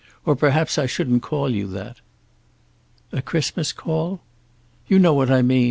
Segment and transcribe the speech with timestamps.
[0.25, 1.97] Or perhaps I shouldn't call you that."
[3.11, 4.21] "A Christmas call?"
[4.87, 5.59] "You know what I mean.